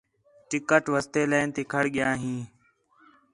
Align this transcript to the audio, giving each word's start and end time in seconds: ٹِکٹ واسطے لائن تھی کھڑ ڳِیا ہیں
ٹِکٹ 0.49 0.83
واسطے 0.93 1.21
لائن 1.31 1.49
تھی 1.55 1.63
کھڑ 1.71 1.83
ڳِیا 1.93 2.09
ہیں 2.21 2.41